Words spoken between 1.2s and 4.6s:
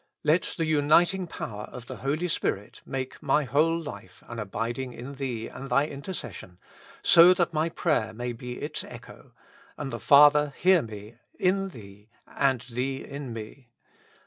power of the Holy Spirit make my whole life an